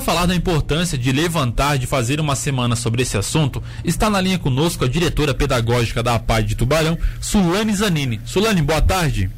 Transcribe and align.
para 0.00 0.14
falar 0.14 0.26
da 0.26 0.34
importância 0.34 0.96
de 0.96 1.12
levantar, 1.12 1.76
de 1.76 1.86
fazer 1.86 2.20
uma 2.20 2.34
semana 2.34 2.74
sobre 2.74 3.02
esse 3.02 3.18
assunto, 3.18 3.62
está 3.84 4.08
na 4.08 4.18
linha 4.18 4.38
conosco 4.38 4.84
a 4.84 4.88
diretora 4.88 5.34
pedagógica 5.34 6.02
da 6.02 6.14
APAD 6.14 6.48
de 6.48 6.54
Tubarão, 6.54 6.98
Sulane 7.20 7.74
Zanini. 7.74 8.18
Sulane, 8.24 8.62
boa 8.62 8.80
tarde. 8.80 9.30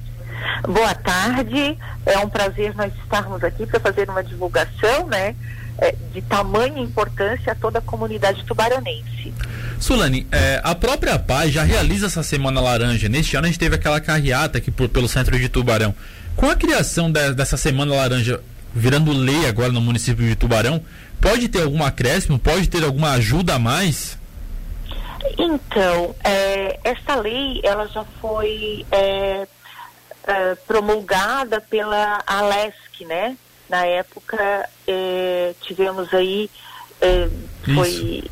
Boa 0.62 0.94
tarde, 0.94 1.76
é 2.06 2.18
um 2.18 2.28
prazer 2.28 2.74
nós 2.76 2.92
estarmos 3.02 3.42
aqui 3.42 3.66
para 3.66 3.80
fazer 3.80 4.08
uma 4.08 4.22
divulgação, 4.22 5.08
né, 5.08 5.34
é, 5.78 5.96
de 6.12 6.22
tamanha 6.22 6.79
importância 6.79 7.52
a 7.52 7.54
toda 7.56 7.80
a 7.80 7.82
comunidade 7.82 8.44
tubaronense. 8.44 9.34
Sulane, 9.80 10.29
é, 10.30 10.60
a 10.62 10.76
própria 10.76 11.18
PAI 11.18 11.50
já 11.50 11.64
realiza 11.64 12.06
essa 12.06 12.22
Semana 12.22 12.60
Laranja. 12.60 13.08
Neste 13.08 13.36
ano 13.36 13.46
a 13.46 13.48
gente 13.48 13.58
teve 13.58 13.74
aquela 13.74 14.00
carreata 14.00 14.58
aqui 14.58 14.70
por, 14.70 14.88
pelo 14.88 15.08
centro 15.08 15.36
de 15.36 15.48
Tubarão. 15.48 15.92
Com 16.36 16.48
a 16.48 16.54
criação 16.54 17.10
de, 17.10 17.34
dessa 17.34 17.56
Semana 17.56 17.94
Laranja 17.94 18.40
virando 18.75 19.12
lei 19.12 19.46
agora 19.46 19.73
no 19.73 19.80
município 19.80 20.27
de 20.27 20.36
Tubarão, 20.36 20.82
pode 21.20 21.48
ter 21.48 21.62
algum 21.62 21.84
acréscimo, 21.84 22.38
pode 22.38 22.69
ter 22.69 22.84
alguma 22.84 23.12
ajuda 23.12 23.55
a 23.55 23.59
mais? 23.59 24.19
Então, 25.38 26.15
é, 26.24 26.79
essa 26.84 27.15
lei 27.16 27.60
ela 27.62 27.87
já 27.88 28.05
foi 28.20 28.84
é, 28.91 29.46
é, 30.27 30.55
promulgada 30.66 31.60
pela 31.60 32.23
Alesc, 32.27 33.05
né? 33.06 33.37
Na 33.69 33.87
época 33.87 34.69
é, 34.87 35.54
tivemos 35.62 36.12
aí 36.12 36.51
é, 37.01 37.29
foi 37.74 38.24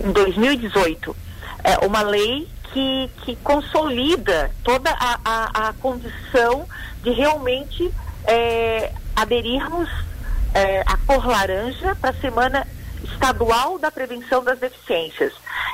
em 0.00 0.12
2018 0.12 1.16
é 1.64 1.86
uma 1.86 2.02
lei 2.02 2.48
que, 2.72 3.10
que 3.24 3.36
consolida 3.36 4.50
toda 4.62 4.90
a, 4.90 5.18
a, 5.24 5.68
a 5.68 5.72
condição 5.74 6.66
de 7.02 7.10
realmente 7.10 7.90
é, 8.24 8.92
aderirmos 9.22 9.88
é, 10.54 10.80
à 10.80 10.96
cor 11.06 11.26
laranja 11.26 11.94
para 11.96 12.10
a 12.10 12.20
semana 12.20 12.66
estadual 13.02 13.78
da 13.78 13.90
prevenção 13.90 14.42
das 14.42 14.58
deficiências. 14.58 15.32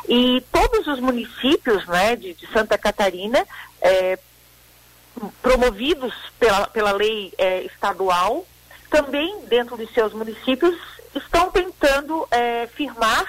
E 0.09 0.43
todos 0.53 0.87
os 0.87 1.01
municípios 1.01 1.87
né, 1.87 2.17
de, 2.17 2.34
de 2.34 2.47
Santa 2.53 2.79
Catarina, 2.79 3.45
é, 3.81 4.19
promovidos 5.43 6.15
pela, 6.39 6.67
pela 6.69 6.93
lei 6.93 7.33
é, 7.39 7.62
estadual, 7.62 8.47
também 8.91 9.45
dentro 9.47 9.77
de 9.77 9.93
seus 9.93 10.12
municípios, 10.12 10.77
estão 11.15 11.51
tentando 11.51 12.27
é, 12.31 12.67
firmar 12.69 13.25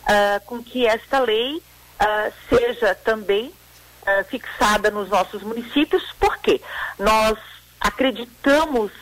uh, 0.00 0.44
com 0.46 0.62
que 0.62 0.86
esta 0.86 1.20
lei 1.20 1.56
uh, 1.56 2.32
seja 2.48 2.94
também 2.94 3.46
uh, 3.48 4.24
fixada 4.24 4.90
nos 4.90 5.08
nossos 5.08 5.42
municípios, 5.42 6.02
porque 6.18 6.60
nós 6.98 7.38
acreditamos 7.80 8.92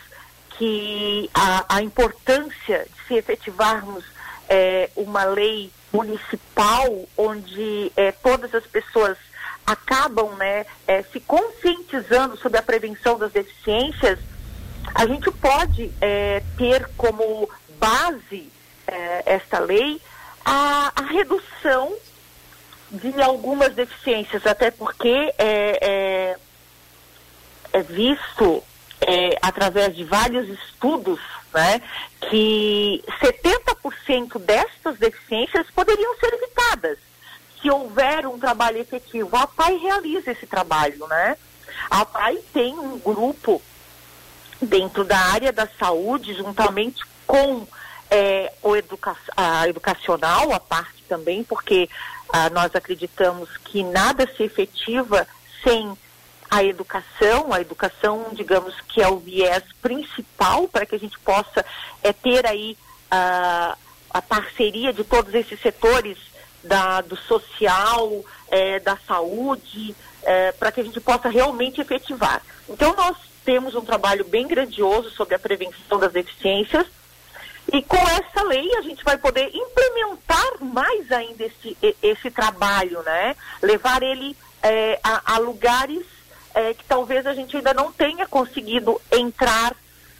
que 0.58 1.30
a, 1.32 1.76
a 1.76 1.82
importância 1.82 2.84
de 2.84 3.06
se 3.06 3.14
efetivarmos 3.14 4.04
é, 4.48 4.90
uma 4.96 5.24
lei 5.24 5.70
municipal 5.92 7.06
onde 7.16 7.92
é, 7.96 8.10
todas 8.12 8.54
as 8.54 8.66
pessoas 8.66 9.16
acabam 9.64 10.34
né, 10.36 10.66
é, 10.86 11.02
se 11.04 11.20
conscientizando 11.20 12.36
sobre 12.38 12.58
a 12.58 12.62
prevenção 12.62 13.18
das 13.18 13.32
deficiências, 13.32 14.18
a 14.94 15.06
gente 15.06 15.30
pode 15.30 15.92
é, 16.00 16.42
ter 16.56 16.88
como 16.96 17.48
base 17.78 18.50
é, 18.86 19.22
esta 19.26 19.58
lei 19.58 20.00
a, 20.44 20.92
a, 20.96 21.02
redução 21.02 21.94
de 22.90 23.20
algumas 23.20 23.74
deficiências, 23.74 24.46
até 24.46 24.70
porque 24.70 25.34
é, 25.36 25.78
é, 25.82 26.36
é 27.74 27.82
visto 27.82 28.64
é, 29.00 29.38
através 29.42 29.94
de 29.94 30.04
vários 30.04 30.48
estudos, 30.48 31.20
né, 31.52 31.80
que 32.28 33.02
70% 33.20 34.38
destas 34.38 34.98
deficiências 34.98 35.66
poderiam 35.70 36.14
ser 36.18 36.34
evitadas 36.34 36.98
se 37.60 37.70
houver 37.70 38.26
um 38.26 38.38
trabalho 38.38 38.78
efetivo. 38.78 39.36
A 39.36 39.46
PAI 39.46 39.76
realiza 39.78 40.30
esse 40.30 40.46
trabalho, 40.46 41.06
né? 41.08 41.36
A 41.90 42.04
PAI 42.04 42.38
tem 42.52 42.78
um 42.78 42.98
grupo 42.98 43.60
dentro 44.60 45.04
da 45.04 45.18
área 45.18 45.52
da 45.52 45.68
saúde, 45.78 46.34
juntamente 46.34 47.02
com 47.26 47.66
é, 48.10 48.52
o 48.62 48.76
educa 48.76 49.16
a 49.36 49.68
educacional, 49.68 50.52
a 50.52 50.60
parte 50.60 51.02
também, 51.08 51.44
porque 51.44 51.88
ah, 52.32 52.50
nós 52.50 52.74
acreditamos 52.74 53.48
que 53.64 53.82
nada 53.82 54.28
se 54.36 54.42
efetiva 54.42 55.26
sem 55.62 55.96
a 56.50 56.64
educação, 56.64 57.52
a 57.52 57.60
educação, 57.60 58.28
digamos 58.32 58.74
que 58.88 59.02
é 59.02 59.08
o 59.08 59.18
viés 59.18 59.62
principal 59.82 60.66
para 60.68 60.86
que 60.86 60.94
a 60.94 60.98
gente 60.98 61.18
possa 61.18 61.64
é, 62.02 62.12
ter 62.12 62.46
aí 62.46 62.76
a, 63.10 63.76
a 64.10 64.22
parceria 64.22 64.92
de 64.92 65.04
todos 65.04 65.34
esses 65.34 65.60
setores 65.60 66.16
da, 66.64 67.00
do 67.00 67.16
social, 67.16 68.24
é, 68.50 68.80
da 68.80 68.96
saúde, 68.96 69.94
é, 70.22 70.52
para 70.52 70.72
que 70.72 70.80
a 70.80 70.84
gente 70.84 71.00
possa 71.00 71.28
realmente 71.28 71.80
efetivar. 71.80 72.42
Então 72.68 72.94
nós 72.96 73.16
temos 73.44 73.74
um 73.74 73.84
trabalho 73.84 74.24
bem 74.24 74.46
grandioso 74.46 75.10
sobre 75.10 75.34
a 75.34 75.38
prevenção 75.38 75.98
das 75.98 76.12
deficiências 76.12 76.86
e 77.72 77.82
com 77.82 77.96
essa 77.96 78.42
lei 78.44 78.74
a 78.76 78.82
gente 78.82 79.04
vai 79.04 79.18
poder 79.18 79.50
implementar 79.54 80.62
mais 80.62 81.12
ainda 81.12 81.44
esse, 81.44 81.76
esse 82.02 82.30
trabalho, 82.30 83.02
né? 83.02 83.36
Levar 83.62 84.02
ele 84.02 84.34
é, 84.62 84.98
a, 85.02 85.34
a 85.34 85.38
lugares 85.38 86.04
é, 86.58 86.74
que 86.74 86.84
talvez 86.84 87.24
a 87.24 87.34
gente 87.34 87.56
ainda 87.56 87.72
não 87.72 87.92
tenha 87.92 88.26
conseguido 88.26 89.00
entrar 89.12 89.76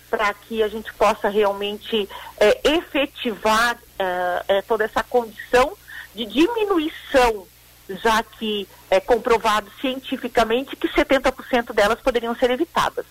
para 0.09 0.32
que 0.32 0.62
a 0.62 0.69
gente 0.69 0.93
possa 0.94 1.28
realmente 1.28 2.09
é, 2.38 2.76
efetivar 2.76 3.76
é, 3.99 4.44
é, 4.47 4.62
toda 4.62 4.84
essa 4.84 5.03
condição 5.03 5.72
de 6.15 6.25
diminuição, 6.25 7.44
já 7.88 8.22
que 8.22 8.69
é 8.88 9.00
comprovado 9.00 9.69
cientificamente 9.81 10.76
que 10.76 10.88
70% 10.88 11.75
delas 11.75 12.00
poderiam 12.00 12.37
ser 12.37 12.53
evitadas. 12.53 13.05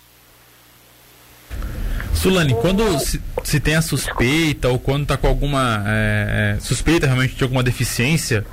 Sulane, 2.13 2.55
quando 2.55 2.97
se, 2.99 3.21
se, 3.43 3.59
tem 3.59 3.75
a 3.75 3.81
suspeita 3.81 4.69
ou 4.69 4.79
quando 4.79 5.03
está 5.03 5.17
com 5.17 5.27
alguma 5.27 5.83
é, 5.85 6.55
é, 6.55 6.59
suspeita 6.61 7.05
realmente 7.05 7.35
de 7.35 7.43
alguma 7.43 7.61
deficiência, 7.61 8.45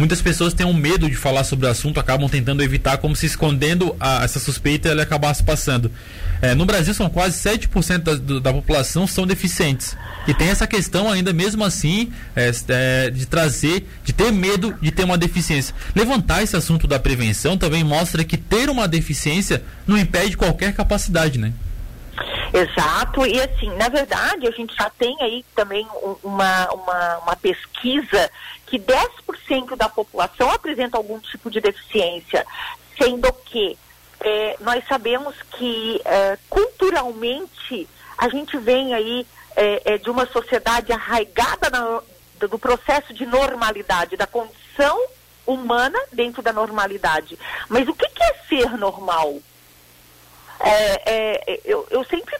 muitas 0.00 0.22
pessoas 0.22 0.54
têm 0.54 0.66
um 0.66 0.72
medo 0.72 1.08
de 1.10 1.14
falar 1.14 1.44
sobre 1.44 1.66
o 1.66 1.68
assunto, 1.68 2.00
acabam 2.00 2.28
tentando 2.28 2.62
evitar, 2.62 2.96
como 2.96 3.14
se 3.14 3.26
escondendo 3.26 3.94
a, 4.00 4.24
essa 4.24 4.40
suspeita 4.40 4.88
ela 4.88 5.02
acabasse 5.02 5.42
passando. 5.42 5.92
É, 6.40 6.54
no 6.54 6.64
Brasil, 6.64 6.94
são 6.94 7.10
quase 7.10 7.38
7% 7.38 7.98
da, 7.98 8.40
da 8.40 8.52
população 8.52 9.06
são 9.06 9.26
deficientes. 9.26 9.94
E 10.26 10.32
tem 10.32 10.48
essa 10.48 10.66
questão 10.66 11.10
ainda, 11.10 11.34
mesmo 11.34 11.62
assim, 11.62 12.10
é, 12.34 12.50
é, 12.68 13.10
de 13.10 13.26
trazer, 13.26 13.86
de 14.02 14.12
ter 14.14 14.32
medo 14.32 14.74
de 14.80 14.90
ter 14.90 15.04
uma 15.04 15.18
deficiência. 15.18 15.74
Levantar 15.94 16.42
esse 16.42 16.56
assunto 16.56 16.86
da 16.86 16.98
prevenção 16.98 17.58
também 17.58 17.84
mostra 17.84 18.24
que 18.24 18.38
ter 18.38 18.70
uma 18.70 18.88
deficiência 18.88 19.62
não 19.86 19.98
impede 19.98 20.34
qualquer 20.34 20.72
capacidade, 20.72 21.38
né? 21.38 21.52
Exato, 22.52 23.24
e 23.26 23.40
assim, 23.40 23.70
na 23.76 23.88
verdade, 23.88 24.46
a 24.46 24.50
gente 24.50 24.74
já 24.74 24.90
tem 24.90 25.16
aí 25.20 25.44
também 25.54 25.86
uma, 26.22 26.68
uma, 26.72 27.18
uma 27.18 27.36
pesquisa 27.36 28.30
que 28.66 28.78
10% 28.78 29.76
da 29.76 29.88
população 29.88 30.50
apresenta 30.50 30.96
algum 30.96 31.18
tipo 31.20 31.48
de 31.48 31.60
deficiência, 31.60 32.44
sendo 32.98 33.32
que 33.44 33.78
é, 34.20 34.56
nós 34.60 34.84
sabemos 34.88 35.34
que 35.52 36.00
é, 36.04 36.36
culturalmente 36.48 37.88
a 38.18 38.28
gente 38.28 38.58
vem 38.58 38.94
aí 38.94 39.26
é, 39.56 39.94
é 39.94 39.98
de 39.98 40.10
uma 40.10 40.26
sociedade 40.26 40.92
arraigada 40.92 41.70
na, 41.70 42.02
do 42.46 42.58
processo 42.58 43.14
de 43.14 43.24
normalidade, 43.26 44.16
da 44.16 44.26
condição 44.26 45.00
humana 45.46 45.98
dentro 46.12 46.42
da 46.42 46.52
normalidade. 46.52 47.38
Mas 47.68 47.88
o 47.88 47.94
que, 47.94 48.08
que 48.08 48.22
é 48.22 48.34
ser 48.48 48.76
normal? 48.76 49.40
É, 50.60 51.02
é, 51.06 51.60
eu, 51.64 51.86
eu, 51.90 52.04
sempre 52.04 52.36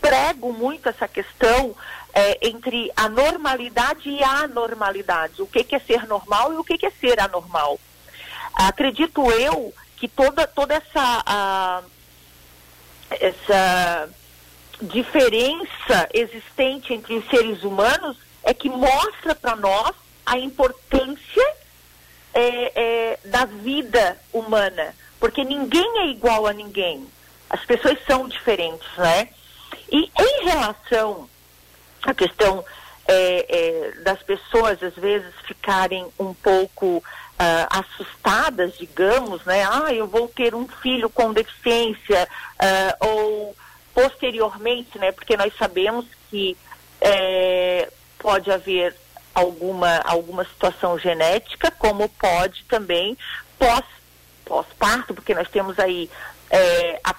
prego 0.00 0.52
muito 0.52 0.88
essa 0.88 1.08
questão 1.08 1.74
é, 2.12 2.38
entre 2.46 2.92
a 2.96 3.08
normalidade 3.08 4.10
e 4.10 4.22
a 4.22 4.42
anormalidade. 4.42 5.40
O 5.40 5.46
que, 5.46 5.64
que 5.64 5.74
é 5.74 5.78
ser 5.78 6.06
normal 6.06 6.52
e 6.52 6.56
o 6.56 6.64
que, 6.64 6.76
que 6.76 6.86
é 6.86 6.90
ser 6.90 7.18
anormal. 7.20 7.80
Acredito 8.54 9.30
eu 9.32 9.72
que 9.96 10.06
toda, 10.08 10.46
toda 10.46 10.74
essa, 10.74 11.22
a, 11.24 11.82
essa 13.10 14.10
diferença 14.82 16.08
existente 16.12 16.92
entre 16.92 17.14
os 17.14 17.28
seres 17.30 17.62
humanos 17.62 18.16
é 18.42 18.52
que 18.52 18.68
mostra 18.68 19.34
para 19.34 19.56
nós 19.56 19.94
a 20.26 20.38
importância 20.38 21.54
é, 22.34 22.72
é, 22.74 23.18
da 23.24 23.44
vida 23.44 24.18
humana, 24.32 24.94
porque 25.20 25.44
ninguém 25.44 26.00
é 26.00 26.06
igual 26.08 26.46
a 26.46 26.52
ninguém. 26.52 27.06
As 27.52 27.64
pessoas 27.64 27.98
são 28.06 28.26
diferentes, 28.26 28.88
né? 28.96 29.28
E 29.90 30.10
em 30.18 30.44
relação 30.44 31.28
à 32.02 32.12
questão 32.14 32.64
é, 33.06 33.46
é, 33.48 34.02
das 34.02 34.20
pessoas, 34.22 34.82
às 34.82 34.94
vezes, 34.94 35.32
ficarem 35.46 36.04
um 36.18 36.32
pouco 36.34 36.96
uh, 36.96 37.66
assustadas, 37.68 38.76
digamos, 38.78 39.44
né? 39.44 39.64
Ah, 39.70 39.92
eu 39.92 40.06
vou 40.06 40.26
ter 40.28 40.54
um 40.54 40.66
filho 40.66 41.08
com 41.10 41.32
deficiência, 41.32 42.26
uh, 42.58 43.06
ou 43.06 43.56
posteriormente, 43.94 44.98
né? 44.98 45.12
Porque 45.12 45.36
nós 45.36 45.52
sabemos 45.56 46.06
que 46.30 46.56
É, 47.04 47.90
pode 48.16 48.48
haver 48.48 48.94
alguma, 49.34 49.98
alguma 50.04 50.44
situação 50.44 50.96
genética, 50.96 51.68
como 51.72 52.08
pode 52.10 52.62
também 52.68 53.18
pós, 53.58 53.82
pós-parto, 54.44 55.12
porque 55.12 55.34
nós 55.34 55.48
temos 55.50 55.80
aí 55.80 56.08
é, 56.48 57.00
a, 57.02 57.12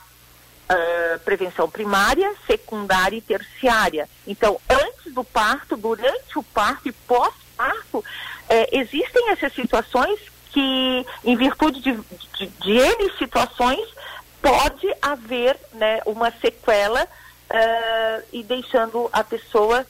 a, 0.69 1.19
prevenção 1.19 1.69
primária, 1.69 2.33
secundária 2.47 3.17
e 3.17 3.21
terciária. 3.21 4.09
Então, 4.25 4.59
antes 4.69 5.13
do 5.13 5.23
parto, 5.23 5.75
durante 5.75 6.37
o 6.37 6.43
parto 6.43 6.89
e 6.89 6.91
pós-parto, 6.91 8.03
existem 8.71 9.29
essas 9.29 9.53
situações 9.53 10.19
que, 10.51 11.05
em 11.23 11.35
virtude 11.35 11.81
de, 11.81 11.93
de, 12.37 12.47
de 12.47 12.71
N 12.71 13.11
situações, 13.17 13.87
pode 14.41 14.93
haver 15.01 15.57
né, 15.73 16.01
uma 16.05 16.31
sequela 16.31 17.03
uh, 17.03 18.23
e 18.31 18.43
deixando 18.43 19.09
a 19.11 19.23
pessoa 19.23 19.85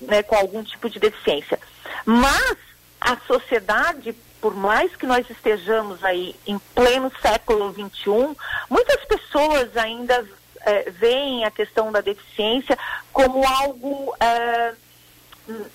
né, 0.00 0.22
com 0.22 0.36
algum 0.36 0.62
tipo 0.62 0.88
de 0.88 1.00
deficiência. 1.00 1.58
Mas 2.06 2.56
a 3.00 3.16
sociedade, 3.26 4.14
por 4.40 4.54
mais 4.54 4.94
que 4.96 5.06
nós 5.06 5.28
estejamos 5.28 6.02
aí 6.04 6.34
em 6.46 6.58
pleno 6.74 7.10
século 7.20 7.72
XXI, 7.72 8.36
muitas 8.70 9.04
pessoas 9.04 9.76
ainda 9.76 10.26
é, 10.60 10.90
veem 10.90 11.44
a 11.44 11.50
questão 11.50 11.90
da 11.90 12.00
deficiência 12.00 12.78
como 13.12 13.46
algo, 13.46 14.14
é, 14.20 14.74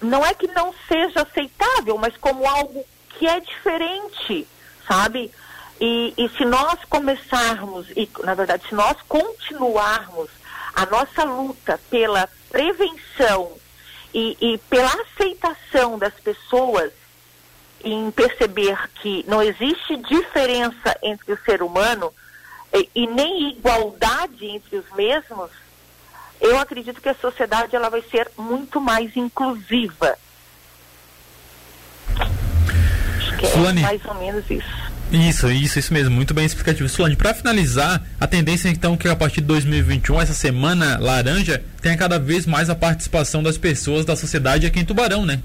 não 0.02 0.26
é 0.26 0.34
que 0.34 0.48
não 0.48 0.74
seja 0.88 1.22
aceitável, 1.22 1.98
mas 1.98 2.16
como 2.18 2.48
algo 2.48 2.86
que 3.10 3.28
é 3.28 3.40
diferente, 3.40 4.48
sabe? 4.88 5.32
E, 5.80 6.14
e 6.18 6.30
se 6.30 6.46
nós 6.46 6.80
começarmos, 6.90 7.90
e 7.92 8.10
na 8.24 8.34
verdade, 8.34 8.68
se 8.68 8.76
nós 8.76 8.98
continuarmos 9.08 10.30
a 10.76 10.86
nossa 10.86 11.24
luta 11.24 11.80
pela 11.90 12.30
prevenção 12.50 13.52
e, 14.14 14.38
e 14.40 14.58
pela 14.70 14.92
aceitação 15.02 15.98
das 15.98 16.14
pessoas 16.14 16.92
em 17.84 18.10
perceber 18.12 18.78
que 18.96 19.26
não 19.28 19.42
existe 19.42 19.98
diferença 19.98 20.98
entre 21.04 21.34
o 21.34 21.40
ser 21.44 21.62
humano 21.62 22.14
e, 22.74 22.90
e, 22.96 23.08
nem 23.08 23.52
igualdade 23.52 24.46
entre 24.46 24.78
os 24.78 24.86
mesmos, 24.96 25.52
eu 26.40 26.58
acredito 26.58 27.02
que 27.02 27.10
a 27.10 27.16
sociedade 27.16 27.76
ela 27.76 27.90
vai 27.90 28.02
ser 28.02 28.32
muito 28.38 28.82
mais 28.82 29.16
inclusiva. 29.16 30.18
Acho 33.18 33.38
que 33.38 33.46
é 33.46 33.74
mais 33.74 34.06
ou 34.06 34.16
menos 34.16 34.50
isso. 34.50 34.94
Isso, 35.12 35.52
isso, 35.52 35.78
isso 35.78 35.94
mesmo, 35.94 36.10
muito 36.16 36.34
bem 36.34 36.44
explicativo. 36.44 36.90
Solange, 36.90 37.16
para 37.16 37.36
finalizar, 37.36 38.02
a 38.20 38.26
tendência 38.26 38.68
então 38.68 38.96
é 38.96 38.98
que 38.98 39.08
a 39.08 39.16
partir 39.16 39.42
de 39.42 39.48
2021, 39.48 40.20
essa 40.20 40.34
semana 40.34 40.98
laranja, 41.00 41.64
tenha 41.82 41.96
cada 41.96 42.18
vez 42.18 42.48
mais 42.48 42.68
a 42.68 42.76
participação 42.76 43.44
das 43.44 43.56
pessoas 43.56 44.06
da 44.06 44.16
sociedade 44.16 44.66
aqui 44.66 44.80
em 44.80 44.86
Tubarão, 44.86 45.24
né? 45.24 45.40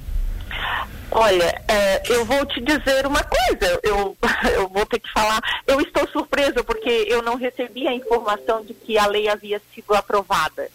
Olha, 1.10 1.62
é, 1.66 2.02
eu 2.12 2.24
vou 2.24 2.44
te 2.46 2.60
dizer 2.60 3.06
uma 3.06 3.22
coisa, 3.22 3.80
eu, 3.82 4.16
eu 4.54 4.68
vou 4.68 4.84
ter 4.86 4.98
que 4.98 5.10
falar, 5.12 5.40
eu 5.66 5.80
estou 5.80 6.06
surpresa 6.08 6.62
porque 6.62 7.06
eu 7.08 7.22
não 7.22 7.36
recebi 7.36 7.88
a 7.88 7.94
informação 7.94 8.64
de 8.64 8.74
que 8.74 8.98
a 8.98 9.06
lei 9.06 9.28
havia 9.28 9.60
sido 9.74 9.94
aprovada. 9.94 10.68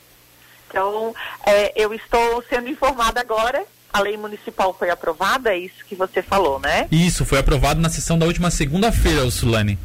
Então, 0.67 1.13
é, 1.45 1.71
eu 1.75 1.93
estou 1.93 2.43
sendo 2.49 2.67
informada 2.67 3.21
agora 3.21 3.63
a 3.93 4.01
lei 4.01 4.17
municipal 4.17 4.75
foi 4.77 4.89
aprovada, 4.89 5.53
é 5.53 5.59
isso 5.59 5.85
que 5.87 5.93
você 5.93 6.23
falou, 6.23 6.59
né? 6.59 6.87
Isso, 6.91 7.23
foi 7.23 7.37
aprovado 7.37 7.79
na 7.79 7.89
sessão 7.89 8.17
da 8.17 8.25
última 8.25 8.49
segunda-feira, 8.49 9.29
Sulane. 9.29 9.77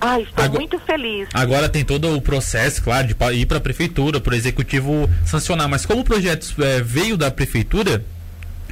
Ah, 0.00 0.18
estou 0.18 0.44
agora, 0.44 0.58
muito 0.58 0.80
feliz. 0.80 1.28
Agora 1.32 1.68
tem 1.68 1.84
todo 1.84 2.12
o 2.12 2.20
processo, 2.20 2.82
claro, 2.82 3.06
de 3.06 3.14
ir 3.34 3.46
para 3.46 3.58
a 3.58 3.60
prefeitura, 3.60 4.20
para 4.20 4.32
o 4.32 4.36
executivo 4.36 5.08
sancionar. 5.24 5.68
Mas 5.68 5.86
como 5.86 6.00
o 6.00 6.04
projeto 6.04 6.56
é, 6.60 6.80
veio 6.80 7.16
da 7.16 7.30
prefeitura, 7.30 8.04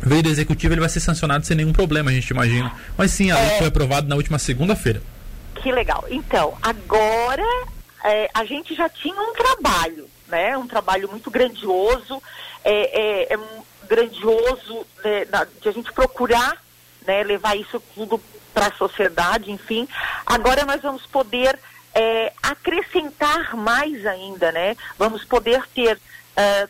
veio 0.02 0.22
do 0.22 0.28
executivo, 0.28 0.74
ele 0.74 0.80
vai 0.80 0.88
ser 0.88 1.00
sancionado 1.00 1.46
sem 1.46 1.56
nenhum 1.56 1.72
problema, 1.72 2.10
a 2.10 2.14
gente 2.14 2.28
imagina. 2.28 2.72
Mas 2.96 3.10
sim, 3.10 3.30
a 3.30 3.36
lei 3.36 3.50
é... 3.50 3.58
foi 3.58 3.66
aprovada 3.66 4.08
na 4.08 4.16
última 4.16 4.38
segunda-feira. 4.38 5.02
Que 5.56 5.70
legal. 5.70 6.04
Então, 6.08 6.56
agora 6.62 7.44
é, 8.04 8.30
a 8.32 8.44
gente 8.44 8.74
já 8.74 8.88
tinha 8.88 9.20
um 9.20 9.32
trabalho, 9.34 10.08
né? 10.28 10.56
Um 10.56 10.66
trabalho 10.66 11.08
muito 11.10 11.30
grandioso. 11.30 12.22
É, 12.64 13.28
é, 13.30 13.34
é 13.34 13.38
grandioso 13.88 14.86
né, 15.04 15.26
de 15.60 15.68
a 15.68 15.72
gente 15.72 15.92
procurar 15.92 16.62
né, 17.06 17.22
levar 17.24 17.56
isso 17.56 17.82
tudo 17.94 18.20
para 18.54 18.68
a 18.68 18.72
sociedade, 18.72 19.50
enfim. 19.50 19.88
Agora 20.24 20.64
nós 20.64 20.80
vamos 20.80 21.06
poder 21.06 21.58
é, 21.94 22.32
acrescentar 22.42 23.56
mais 23.56 24.06
ainda, 24.06 24.52
né? 24.52 24.76
Vamos 24.98 25.24
poder 25.24 25.66
ter 25.74 25.98
é, 26.36 26.68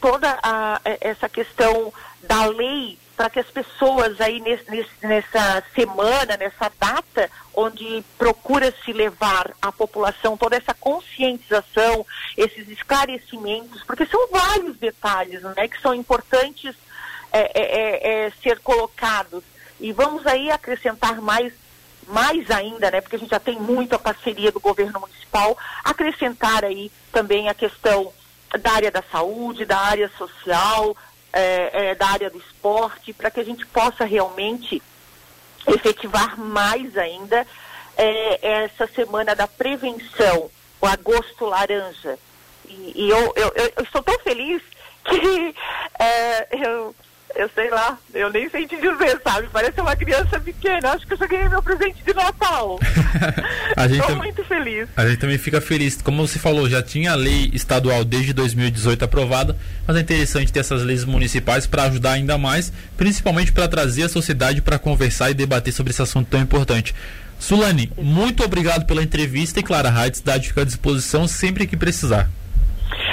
toda 0.00 0.38
a, 0.42 0.80
é, 0.84 0.98
essa 1.00 1.28
questão 1.28 1.92
da 2.22 2.46
lei 2.46 2.98
para 3.20 3.28
que 3.28 3.38
as 3.38 3.50
pessoas 3.50 4.18
aí 4.18 4.40
nesse, 4.40 4.64
nessa 5.02 5.62
semana, 5.74 6.38
nessa 6.38 6.72
data, 6.80 7.30
onde 7.54 8.02
procura-se 8.16 8.94
levar 8.94 9.52
à 9.60 9.70
população 9.70 10.38
toda 10.38 10.56
essa 10.56 10.72
conscientização, 10.72 12.06
esses 12.34 12.66
esclarecimentos, 12.68 13.82
porque 13.84 14.06
são 14.06 14.26
vários 14.30 14.74
detalhes 14.78 15.42
né, 15.42 15.68
que 15.68 15.78
são 15.82 15.94
importantes 15.94 16.74
é, 17.30 17.40
é, 17.40 17.62
é, 17.62 18.26
é, 18.26 18.32
ser 18.42 18.58
colocados. 18.60 19.44
E 19.78 19.92
vamos 19.92 20.26
aí 20.26 20.50
acrescentar 20.50 21.20
mais 21.20 21.52
mais 22.08 22.50
ainda, 22.50 22.90
né, 22.90 23.02
porque 23.02 23.16
a 23.16 23.18
gente 23.18 23.30
já 23.30 23.38
tem 23.38 23.60
muito 23.60 23.94
a 23.94 23.98
parceria 23.98 24.50
do 24.50 24.58
governo 24.58 24.98
municipal, 24.98 25.56
acrescentar 25.84 26.64
aí 26.64 26.90
também 27.12 27.48
a 27.50 27.54
questão 27.54 28.12
da 28.58 28.72
área 28.72 28.90
da 28.90 29.02
saúde, 29.02 29.64
da 29.64 29.78
área 29.78 30.10
social, 30.16 30.96
é, 31.32 31.90
é, 31.90 31.94
da 31.94 32.08
área 32.08 32.30
do 32.30 32.38
esporte, 32.38 33.12
para 33.12 33.30
que 33.30 33.40
a 33.40 33.44
gente 33.44 33.64
possa 33.66 34.04
realmente 34.04 34.82
efetivar 35.66 36.38
mais 36.38 36.96
ainda 36.96 37.46
é, 37.96 38.64
essa 38.64 38.86
semana 38.86 39.34
da 39.34 39.46
prevenção, 39.46 40.50
o 40.80 40.86
agosto 40.86 41.44
laranja. 41.44 42.18
E, 42.66 42.92
e 42.94 43.10
eu, 43.10 43.32
eu, 43.36 43.52
eu, 43.54 43.72
eu, 43.76 43.82
estou 43.84 44.02
tão 44.02 44.18
feliz 44.20 44.62
que 45.04 45.54
é, 45.98 46.66
eu 46.66 46.94
eu 47.34 47.48
sei 47.54 47.70
lá, 47.70 47.98
eu 48.12 48.30
nem 48.30 48.48
sei 48.50 48.66
te 48.66 48.76
dizer, 48.76 49.20
sabe? 49.22 49.48
Parece 49.52 49.80
uma 49.80 49.96
criança 49.96 50.38
pequena. 50.40 50.92
Acho 50.92 51.06
que 51.06 51.14
eu 51.14 51.18
só 51.18 51.26
ganhei 51.26 51.48
meu 51.48 51.62
presente 51.62 52.02
de 52.04 52.12
Natal. 52.12 52.78
Tô 54.06 54.16
muito 54.16 54.44
feliz. 54.44 54.88
A 54.96 55.06
gente 55.06 55.18
também 55.18 55.38
fica 55.38 55.60
feliz. 55.60 56.00
Como 56.02 56.26
você 56.26 56.38
falou, 56.38 56.68
já 56.68 56.82
tinha 56.82 57.12
a 57.12 57.14
lei 57.14 57.50
estadual 57.52 58.04
desde 58.04 58.32
2018 58.32 59.04
aprovada, 59.04 59.56
mas 59.86 59.96
é 59.96 60.00
interessante 60.00 60.52
ter 60.52 60.60
essas 60.60 60.82
leis 60.82 61.04
municipais 61.04 61.66
para 61.66 61.84
ajudar 61.84 62.12
ainda 62.12 62.36
mais, 62.36 62.72
principalmente 62.96 63.52
para 63.52 63.68
trazer 63.68 64.04
a 64.04 64.08
sociedade 64.08 64.60
para 64.60 64.78
conversar 64.78 65.30
e 65.30 65.34
debater 65.34 65.72
sobre 65.72 65.92
esse 65.92 66.02
assunto 66.02 66.28
tão 66.28 66.40
importante. 66.40 66.94
Sulane, 67.38 67.90
muito 67.96 68.44
obrigado 68.44 68.84
pela 68.84 69.02
entrevista 69.02 69.60
e, 69.60 69.62
claro, 69.62 69.88
a 69.88 69.90
Rádio 69.90 70.18
Cidade 70.18 70.48
fica 70.48 70.60
à 70.60 70.64
disposição 70.64 71.26
sempre 71.26 71.66
que 71.66 71.76
precisar. 71.76 72.28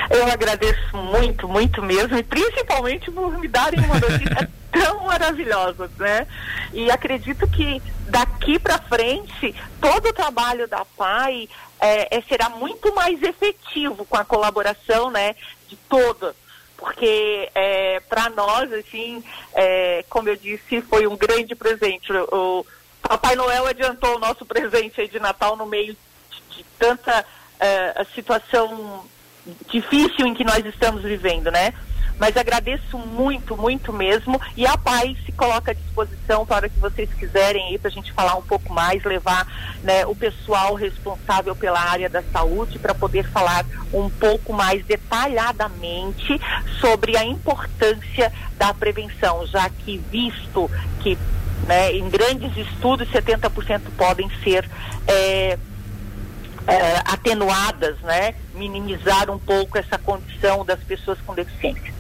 Eu 0.10 0.26
agradeço 0.28 0.98
muito, 0.98 1.48
muito 1.48 1.82
mesmo, 1.82 2.18
e 2.18 2.24
principalmente 2.24 3.12
por 3.12 3.38
me 3.38 3.48
darem 3.48 3.80
uma 3.80 4.00
notícia 4.00 4.50
tão 4.72 5.06
maravilhosa, 5.06 5.90
né? 5.98 6.28
E 6.74 6.90
acredito 6.92 7.48
que 7.48 7.82
daqui 8.08 8.60
para 8.60 8.80
frente 8.80 9.56
todo 9.82 10.10
o 10.10 10.14
trabalho 10.14 10.68
da 10.68 10.86
PAI 10.86 11.50
é, 11.80 12.18
é, 12.18 12.22
será 12.22 12.50
muito 12.50 12.94
mais 12.94 13.22
efetivo 13.22 14.06
com 14.06 14.18
a 14.18 14.26
colaboração, 14.26 15.10
né, 15.12 15.36
de 15.68 15.76
toda 15.90 16.36
porque 16.78 17.50
é, 17.56 18.00
para 18.02 18.30
nós, 18.30 18.72
assim, 18.72 19.24
é, 19.54 20.06
como 20.08 20.30
eu 20.30 20.36
disse, 20.36 20.80
foi 20.82 21.08
um 21.08 21.18
grande 21.18 21.56
presente. 21.56 22.14
O, 22.14 22.60
o, 22.60 22.66
Papai 23.02 23.36
Noel 23.36 23.66
adiantou 23.66 24.16
o 24.16 24.20
nosso 24.20 24.46
presente 24.46 25.08
de 25.08 25.20
Natal 25.20 25.56
no 25.56 25.66
meio 25.66 25.96
de, 26.30 26.58
de 26.58 26.66
tanta 26.78 27.26
é, 27.60 28.06
situação 28.14 29.06
difícil 29.70 30.26
em 30.26 30.34
que 30.34 30.44
nós 30.44 30.66
estamos 30.66 31.02
vivendo, 31.02 31.52
né? 31.52 31.74
Mas 32.20 32.36
agradeço 32.36 32.98
muito, 32.98 33.56
muito 33.56 33.94
mesmo. 33.94 34.42
E 34.56 34.66
a 34.66 34.78
Pai 34.78 35.16
se 35.26 35.32
coloca 35.32 35.72
à 35.72 35.74
disposição 35.74 36.46
para 36.46 36.68
que 36.68 36.80
vocês 36.80 37.14
quiserem 37.14 37.74
ir 37.74 37.78
para 37.78 37.90
a 37.90 37.92
gente 37.92 38.12
falar 38.12 38.36
um 38.36 38.42
pouco 38.42 38.74
mais, 38.74 39.04
levar 39.04 39.46
né, 39.84 40.06
o 40.06 40.16
pessoal 40.16 40.74
responsável 40.74 41.56
pela 41.56 41.80
área 41.80 42.10
da 42.10 42.24
saúde 42.24 42.80
para 42.80 42.96
poder 42.96 43.30
falar 43.30 43.66
um 43.94 44.10
pouco 44.10 44.52
mais 44.52 44.84
detalhadamente 44.86 46.40
sobre 46.82 47.16
a 47.16 47.24
importância 47.24 48.34
da 48.58 48.74
prevenção, 48.74 49.46
já 49.46 49.70
que 49.70 50.00
visto 50.10 50.70
que 51.02 51.18
né, 51.68 51.92
em 51.92 52.10
grandes 52.10 52.56
estudos 52.58 53.08
70% 53.10 53.82
podem 53.96 54.30
ser. 54.44 54.68
É, 55.08 55.58
é, 56.68 56.98
atenuadas, 57.06 57.98
né? 58.02 58.36
minimizar 58.54 59.30
um 59.32 59.40
pouco 59.40 59.78
essa 59.78 59.98
condição 59.98 60.66
das 60.66 60.80
pessoas 60.82 61.18
com 61.26 61.34
deficiência. 61.34 61.94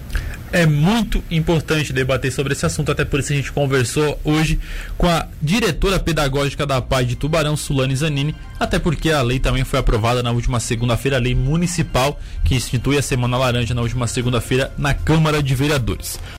é 0.51 0.65
muito 0.65 1.23
importante 1.29 1.93
debater 1.93 2.31
sobre 2.31 2.53
esse 2.53 2.65
assunto, 2.65 2.91
até 2.91 3.05
por 3.05 3.19
isso 3.19 3.33
a 3.33 3.35
gente 3.35 3.51
conversou 3.51 4.19
hoje 4.23 4.59
com 4.97 5.07
a 5.07 5.27
diretora 5.41 5.99
pedagógica 5.99 6.65
da 6.65 6.81
PAI 6.81 7.05
de 7.05 7.15
Tubarão, 7.15 7.57
Sulane 7.57 7.95
Zanini, 7.95 8.35
até 8.59 8.79
porque 8.79 9.11
a 9.11 9.21
lei 9.21 9.39
também 9.39 9.63
foi 9.63 9.79
aprovada 9.79 10.23
na 10.23 10.31
última 10.31 10.59
segunda-feira, 10.59 11.17
a 11.17 11.19
lei 11.19 11.35
municipal 11.35 12.19
que 12.43 12.55
institui 12.55 12.97
a 12.97 13.01
Semana 13.01 13.37
Laranja 13.37 13.73
na 13.73 13.81
última 13.81 14.07
segunda-feira 14.07 14.71
na 14.77 14.93
Câmara 14.93 15.43
de 15.43 15.53
Vereadores. 15.53 16.19